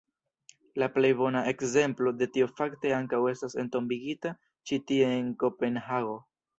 La 0.83 0.87
plej 0.95 1.11
bona 1.19 1.43
ekzemplo 1.51 2.15
de 2.23 2.29
tio 2.39 2.49
fakte 2.61 2.95
ankaŭ 3.03 3.21
estas 3.35 3.59
entombigita 3.67 4.35
ĉi 4.69 4.85
tie 4.91 5.17
en 5.23 5.33
Kopenhago. 5.47 6.23